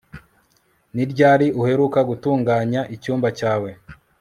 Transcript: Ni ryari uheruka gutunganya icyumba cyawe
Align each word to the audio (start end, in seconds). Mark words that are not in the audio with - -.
Ni 0.93 1.03
ryari 1.11 1.47
uheruka 1.61 1.99
gutunganya 2.09 2.81
icyumba 2.95 3.27
cyawe 3.39 3.69